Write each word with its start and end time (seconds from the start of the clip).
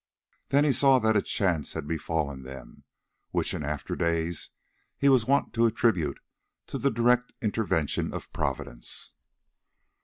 Then 0.47 0.63
he 0.63 0.71
saw 0.71 0.97
that 0.97 1.15
a 1.15 1.21
chance 1.21 1.73
had 1.73 1.87
befallen 1.87 2.41
them, 2.41 2.85
which 3.29 3.53
in 3.53 3.61
after 3.61 3.95
days 3.95 4.49
he 4.97 5.09
was 5.09 5.27
wont 5.27 5.53
to 5.53 5.67
attribute 5.67 6.19
to 6.65 6.79
the 6.79 6.89
direct 6.89 7.33
intervention 7.39 8.11
of 8.11 8.33
Providence. 8.33 9.13